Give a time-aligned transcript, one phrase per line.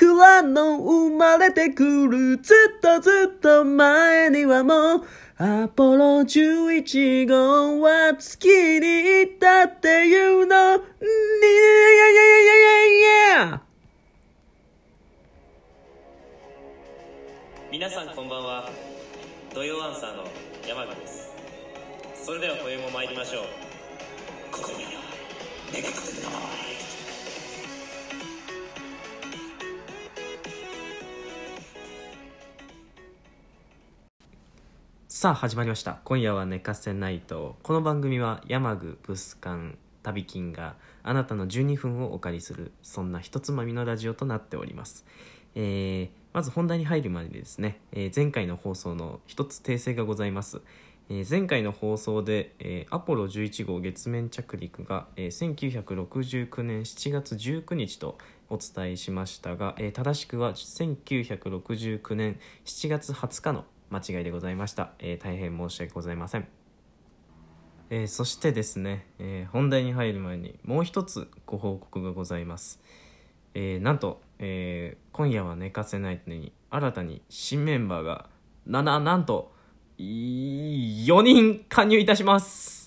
[0.00, 5.02] 僕らの生まれてくるずっとずっと前にはもう
[5.36, 10.82] アポロ11号は月に行ったっていうのに
[17.70, 18.70] 皆さんこんばんは。
[19.54, 20.24] 土曜アンサーの
[20.66, 21.30] 山口です。
[22.14, 23.44] それでは今宵も参りましょう。
[24.50, 24.90] ここには。
[25.74, 26.79] ネクスト
[35.20, 35.98] さあ始まりました。
[36.04, 37.58] 今夜は寝かせないと。
[37.62, 45.04] この番組は山具ブスカン旅金があなたの12分をお借りするそんなひとつまみのラジオとなっております、
[45.54, 50.62] えーまず本題に入る前にですね、えー前回の放送の一つ訂正がございます、
[51.10, 58.16] えー前回の放送で、えーアポロ11号月面着陸が、えー1969年7月19日と
[58.48, 66.46] お伝えしましたが、えー正しくは1969年7月20日の間違いでございました、えー大変申し訳ございません。
[67.90, 72.80] えーそしてですね、えー本題に入る前にもう一つご報告がございます、
[73.54, 78.30] えーなんと、え今夜は寝かせないのに新たに新メンバーが
[78.64, 79.52] なななんと
[79.98, 82.79] 4人加入いたします。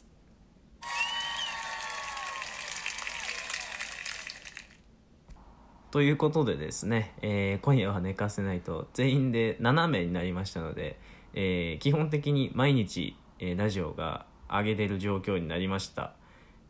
[5.94, 10.98] ということでですね、えー今夜は寝かせないと全員で7名になりましたので、
[11.36, 16.14] えー基本的に毎日、えーラジオが上げれる状況になりました、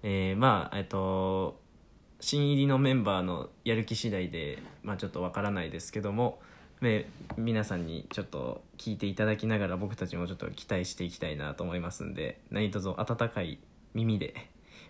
[0.04, 1.58] えーまあえっと
[2.20, 6.42] 新入りのメンバーのやる気次第で、まあ、ちょっとわからないですけども、
[6.82, 13.58] ね、皆さんにちょっと聞いていただきながら僕たちもちょっと期待していきたいなと思いますんで何卒温かい
[13.94, 14.34] 耳で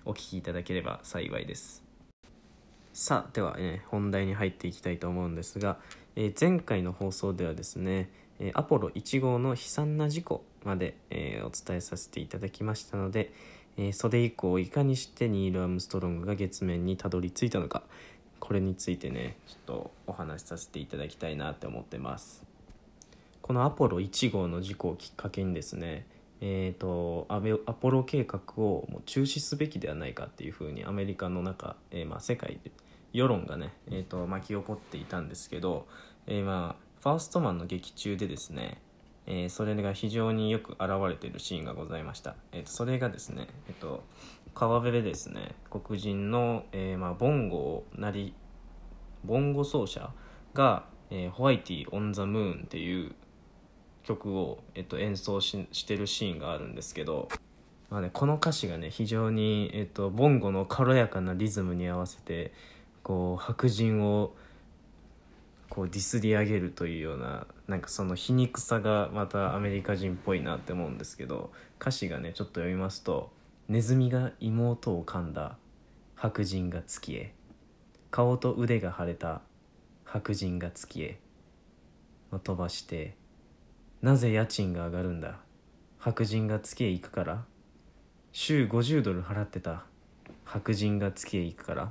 [0.05, 1.92] お聞きいただければ幸いです。
[2.93, 5.77] さあでは、ね、本題に入っていきたいと思うんですが、
[6.15, 8.07] えー前回の放送ではですね、
[8.39, 13.33] えーアポロ1号の悲惨な事故まで、えお伝えさせていただきましたので、
[13.77, 17.81] えそれ以降いかにしてニール・アームストロングが月面にたどり着いたのか
[18.39, 22.43] これについてねちょっとお話しさせていただきたいなって思ってます。
[23.41, 26.05] このアポロ1号の事故をきっかけにですね
[26.45, 32.69] えー、とアベアポロ計画をもう中止すべきではないかっていうふうにアメリカの中、えーまあ、世界で
[33.13, 35.87] 世論がね、えー、と巻き起こっていたんですけど、
[36.27, 38.81] えーまあ、ファーストマンの劇中でですね、
[39.25, 44.03] えーそれが非常によく現れているシーンがございました、えーとそれがですね、えー、と
[44.53, 48.33] 川辺でですね黒人の、えーまあ、ボンゴなり
[49.23, 50.09] ボンゴ奏者
[50.53, 53.15] が「えホワイティ・オン・ザ・ムーン」っていう
[54.03, 57.29] 曲を、えっと、演奏ししてるシーンがあるんですけど、
[57.89, 62.51] まあね、この歌詞がね非常に、えっと、ボンゴの軽やかなリズムに合わせて
[63.01, 64.33] こう白人を
[65.69, 73.31] こうディスり上げるというようななんかその皮肉さがまたアメリカ人っぽいなって思うんですけど歌詞がねちょっと読みますと
[73.69, 75.57] 「ネズミが妹を噛んだ
[76.15, 77.33] 白人が月へ
[78.11, 79.41] 顔と腕が腫れた
[80.03, 81.19] 白人が月へ」
[82.43, 83.15] 飛ばして
[84.03, 85.39] 「なぜ家賃が上がるんだ？
[85.97, 87.45] 白人が月へ行くから？
[88.33, 89.85] 週50ドル払ってた。
[90.43, 91.89] 白人が月へ行くから」っ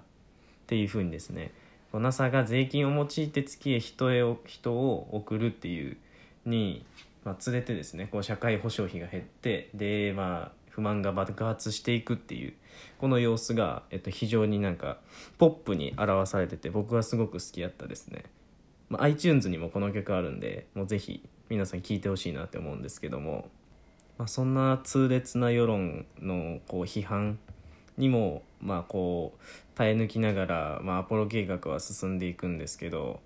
[0.66, 1.52] ていうふうにですね。
[1.94, 5.96] NASA が税金を用いて月へ人へを人を送るっていう
[6.44, 6.84] に、
[7.24, 12.52] まあ、連れてですねこう社会保障費が減ってでまあ不満が爆発していくっていう
[12.98, 14.98] この様子が、えっと、非常になんか
[15.38, 18.24] ポップに表されてて僕はすごく好きやったですね、
[18.92, 23.48] まあ、iTunes にもこの曲あるんでもうぜひ皆さん聴いてほしいなって思うんですけども、
[24.18, 27.38] まあ、そんな痛烈な世論のこう批判
[27.96, 33.20] にもまあこう耐え抜きながら、まあ、アポロ計画は進んでいくんですけど、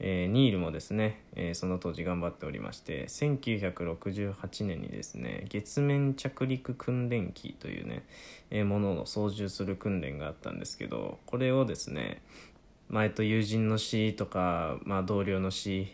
[0.00, 8.04] えーニールもですね、えーその当時頑張っておりまして1968年にですね月面着陸訓練機というね、
[8.50, 12.22] えーものを操縦する訓練があったんですけどこれをですね
[12.92, 15.88] 前と友人の死とか、まあ、同僚の死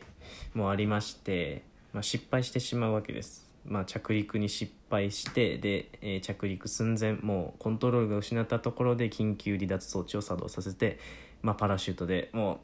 [0.52, 1.62] もありまして、
[1.92, 10.98] まあ、失敗してしまうわけです、まあ、着陸に失敗してで、えー着陸寸前もうコントロールが失ったところで緊急離脱装置を作動させて、
[11.40, 12.60] まあ、パラシュートでも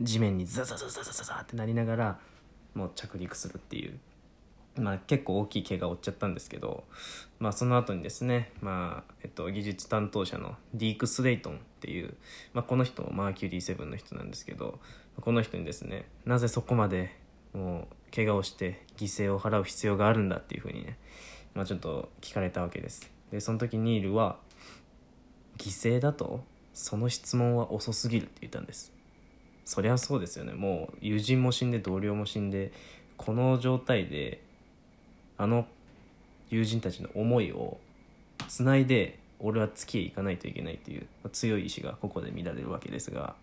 [0.00, 2.18] う地面にザザザザザザザってなりながら
[2.72, 3.98] もう着陸するっていう。
[4.78, 6.84] まあ、結構大きい怪我を負っちゃったんですけど、
[7.38, 12.14] まあ、その後にですね、まあえっと、技術担当者のディーク・スレイトンっていう、
[12.52, 14.78] まあ、この人もマーキュリー7の人なんですけど
[15.20, 17.16] この人にですねなぜそこまで
[17.52, 20.98] もう怪我をして犠牲を払う必要があるんだっていうふうにね、
[21.54, 23.10] まあ、ちょっと聞かれたわけです。
[23.30, 24.36] でその時ニールは
[25.58, 26.44] 「犠牲だと
[26.74, 28.92] その質問は遅すぎる」って言ったんです。
[29.64, 30.52] そりゃそうですよね。
[30.52, 32.72] もう友人も死んで同僚も死んで
[33.16, 34.45] この状態で
[35.38, 35.66] あの
[36.50, 37.78] 友人たちの思いを
[38.48, 43.34] つないで俺は月へ行かないといけないという強い意志がここで見られるわけですが、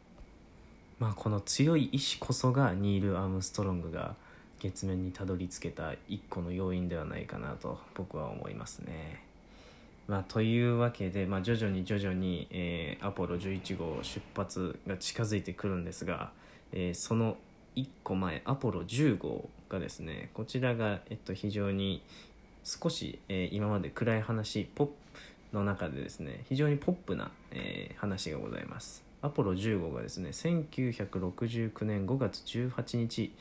[1.00, 4.16] まあ、この強い意志こそがニール・アームストロングが
[4.60, 9.24] 月面にたどり着けた一個の要因ではないかなと僕は思いますね。
[10.08, 16.32] まあ、というわけで、まあ、徐々に徐々に、えーアポロ11号出発が近づいてくるんですが、
[16.72, 17.38] えーその
[17.76, 22.04] 1個前アポロ10号がですねこちらが、えっと、非常に
[22.64, 24.94] 少し、えー今まで暗い話ポップ
[25.54, 29.04] の中でですね非常にポップな、えー話がございます。
[29.22, 33.34] アポロ10号がですね1969年5月18日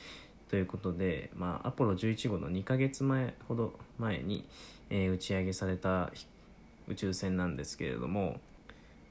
[0.48, 4.44] ということで、まあ、アポロ11号の2ヶ月前ほど前に、
[4.90, 6.12] えー打ち上げされた
[6.88, 8.40] 宇宙船なんですけれども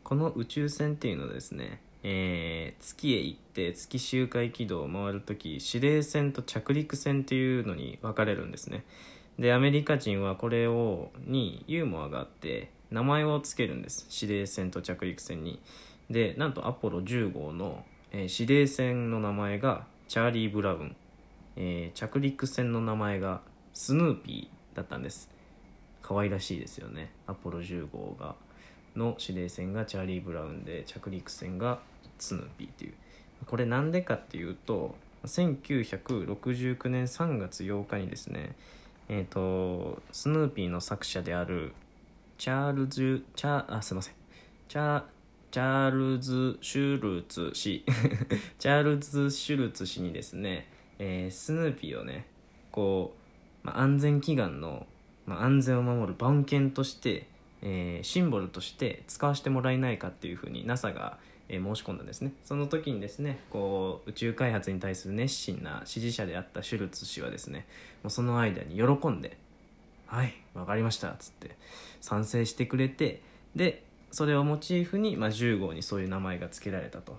[0.03, 8.83] この宇宙船っていうのはですね、えー月へ行って月周回軌道を回るとき指令船と着陸船っていうのに分かれるんですね。
[9.37, 14.07] でアメリカ人はこれをにユーモアがあって名前を付けるんです。
[14.21, 15.59] 指令船と着陸船に。
[16.09, 20.95] でなんとアポロ10号の、えー指令船の名前がチャーリー・ブラウン、
[21.55, 23.41] えー着陸船の名前が
[23.73, 25.29] スヌーピーだったんです。
[26.01, 27.11] 可愛らしいですよね。
[27.27, 28.35] アポロ10号が
[28.95, 31.79] の指令船がチャーリー・ブラウンで着陸船が
[32.21, 32.93] スヌーピーっていう。
[33.45, 34.95] これなんでかっていうと
[35.25, 38.55] 1969年3月8日にですね
[39.09, 41.73] えっ、とスヌーピーの作者である
[42.37, 44.13] チャールズチャあすいません。
[44.69, 45.03] チャ
[45.51, 47.83] チャールズ・シュルツ氏。
[48.57, 52.25] チャールズ・シュルツ氏にですね、えースヌーピーをね
[52.71, 53.13] こ
[53.63, 54.87] う、まあ、安全祈願の、
[55.25, 57.27] まあ、安全を守る番犬として、
[57.61, 61.19] えーシンボルとして使わせてもらえないかっていうふうに NASA が、
[61.53, 62.31] え申し込んだんですね。
[62.45, 67.67] その時にですねこう宇宙開発に対する熱心な支持者であったシュルツ氏はですね
[68.03, 69.37] もうその間に喜んで
[70.07, 71.57] 「はいわかりました」っつって
[71.99, 73.21] 賛成してくれて
[73.53, 77.17] でそれをモチーフに、まあ、10号にそういう名前が付けられたと。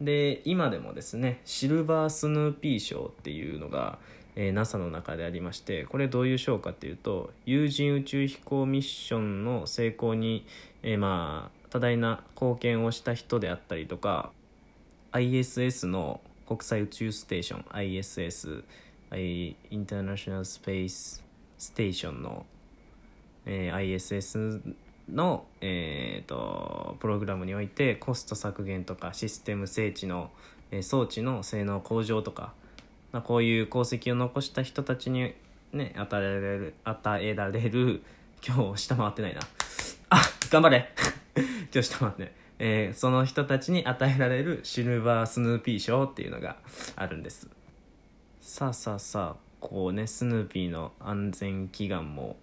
[0.00, 3.98] で今でもですねシルバースヌーピー賞っていうのが、
[4.36, 10.46] えー NASA の中でありましてこれどういう賞かっていうと有人宇宙飛行ミッションの成功に、
[10.82, 14.30] えーまあ多大な貢献をした人であったりとか
[15.10, 18.62] ISS の国際宇宙ステーション ISS
[19.16, 21.24] インターナショナルスペース
[21.58, 22.46] ステーションの、
[23.44, 24.60] えー ISS
[25.12, 30.30] の、えー、とプログラムにおいてコスト削減とかシステム整地の、
[30.70, 32.52] えー装置の性能向上とか、
[33.10, 35.34] まあ、こういう功績を残した人たちに、
[35.72, 38.04] ね、与えられる与えられる
[38.46, 39.40] 今日下回ってないな。
[40.10, 41.23] あ頑張れ。
[41.36, 46.56] 今日下回って、えーその人たちに与えられるシルバースヌーピー賞っていうのが
[46.94, 47.48] あるんです。
[48.40, 52.36] さあさあさあこうねスヌーピーの安全祈願も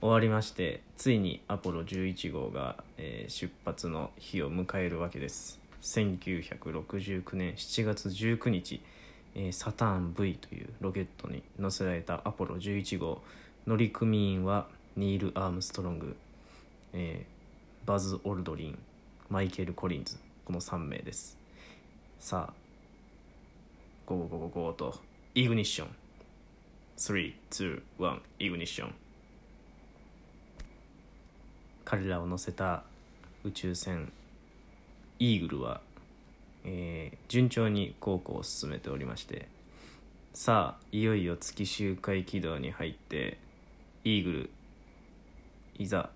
[0.00, 5.60] 終わりましてついにアポロ11号が、えー出発の日を迎えるわけです。
[5.82, 8.80] 1969年7月19日、
[9.34, 13.20] えーサターン V というロケットに乗せられたアポロ11号。
[13.66, 14.66] 乗組員は
[14.96, 16.16] ニール・アームストロング、
[16.94, 17.37] えー
[17.88, 18.78] バズ・オルドリン
[19.30, 21.38] マイケル・コリンズこの3名です。
[22.18, 22.54] さあ
[24.04, 25.00] go go go go と
[25.34, 25.88] ignition
[26.98, 28.94] 321 ignition
[31.86, 32.82] 彼らを乗せた
[33.42, 34.12] 宇宙船
[35.18, 35.80] イーグルは、
[36.64, 39.48] えー順調に航行を進めておりまして
[40.34, 43.38] さあいよいよ月周回軌道に入って
[44.04, 44.50] イーグル
[45.78, 46.10] いざ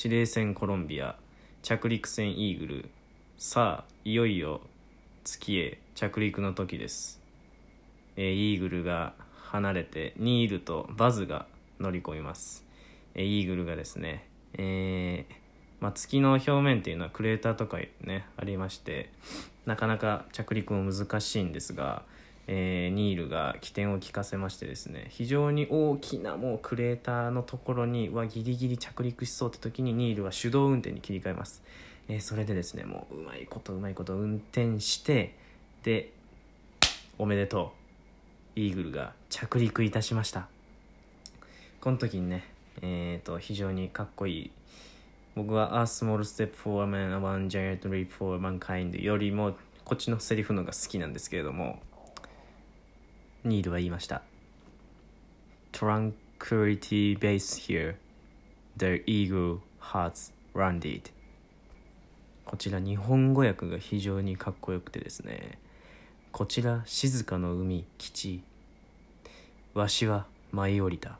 [0.00, 1.16] 指令船コロンビア
[1.60, 2.88] 着陸船イーグル
[3.36, 4.60] さあいよいよ
[5.24, 7.20] 月へ着陸の時です。
[8.14, 11.46] えーイーグルが離れてニールとバズが
[11.80, 12.64] 乗り込みます、
[13.16, 15.34] えーイーグルがですね、えー
[15.80, 19.10] まあ、月の表面っていうのはクレーターとかねありまして
[19.66, 22.04] なかなか着陸も難しいんですが、
[22.48, 31.62] えーニールが起点を利かせましてですね非常に大きなもうクレーターのところにはギリギリ着陸しそうって時にニールは手動運転に切り替えます、
[32.08, 35.36] えーそれでですねもううまいことうまいこと運転して
[35.84, 36.12] で
[37.18, 37.78] おめでとう。
[38.58, 40.48] イーグルが着陸いたしました。
[41.80, 42.44] この時にね
[42.82, 44.50] えー、と非常にかっこいい
[45.34, 51.80] 僕は「A small step for a man, a one giant leap for mankind」よりもこっちのセリフのが好きなんですけれども
[53.44, 54.22] ニールは言いました。
[55.72, 57.96] Tranquility base here.
[58.76, 61.10] The eagle has landed
[62.44, 65.58] こちら日本語訳が非常にかっこよくてですね。
[66.32, 68.42] こちら静かの海基地。
[69.74, 71.18] わしは舞い降りた。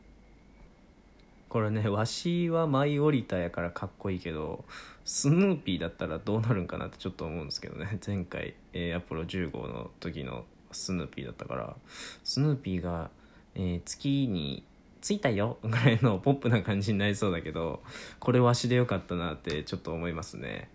[1.49, 4.65] これねわしは舞い降りたやからかっこいいけど
[5.05, 7.99] スヌーピーだったらどうなるんかなってちょっと思うんですけどね。
[8.07, 11.77] 前回、えーアポロ10号の時のスヌーピーだったから
[12.25, 13.11] スヌーピーが、
[13.55, 14.65] えー月に
[15.01, 17.83] 着いたよぐらいの ポップな感じになりそうだけど
[18.19, 20.71] これわしでよかったなってちょっと思いますね。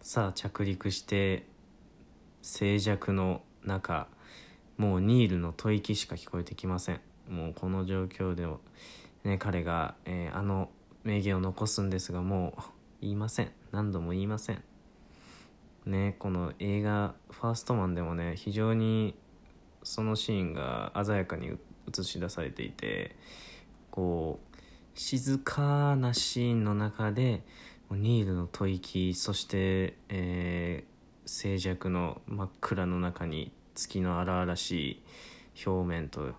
[0.00, 1.46] さあ着陸して
[2.42, 4.08] 静寂の中
[4.76, 7.00] もうニールの吐息しか聞こえてきません。
[7.28, 8.46] もうこの状況で、
[9.22, 10.70] ね、彼が、えーあの
[11.04, 12.62] 名言を残すんですがもう
[13.00, 13.52] 言いません。
[13.72, 14.62] 何度も言いません。
[15.86, 19.14] ねこの映画「ファーストマン」でもね非常に
[19.82, 23.16] そのシーンが鮮やかに映し出されていて
[23.90, 24.58] こう
[24.94, 27.42] 静かなシーンの中で
[27.90, 30.92] ニールの吐息そして、えー
[31.24, 35.02] 静寂の真っ暗の中に月の荒々し
[35.56, 36.32] い表面と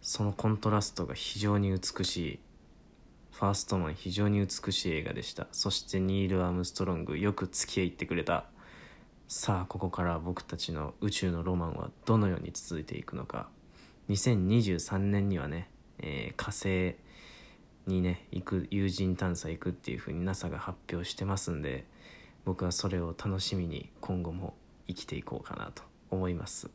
[0.00, 2.40] そのコントラストが非常に美しい
[3.32, 5.48] ファーストマン非常に美しい映画でした。
[5.52, 8.44] そしてニール・アームストロングよく付き合ってくれた
[9.34, 13.48] さあここから僕たちの宇宙のロマンはどのように続いていくのか。
[14.10, 15.70] 2023年にはね、
[16.00, 16.96] えー火星
[17.86, 21.86] にね行く有人探査行くっていう風に NASA が発表してますんで
[22.44, 24.52] 僕はそれを楽しみに今後も
[24.86, 26.68] 生きていこうかなと思います。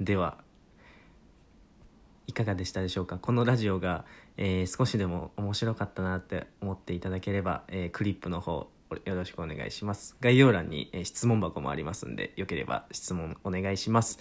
[0.00, 0.38] では
[2.26, 3.18] いかがでしたでしょうか？
[3.18, 4.06] このラジオが、
[4.38, 10.16] えー少しでも面白かったなって思っていただければ、えークリップの方よろしくお願いします。
[10.20, 14.18] 概要欄に、え質問箱もありますんでよければ質問お願いします。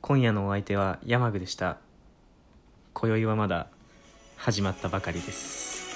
[0.00, 1.78] 今夜のお相手は山具でした。
[2.94, 3.68] 今宵はまだ
[4.36, 5.87] 始まったばかりです。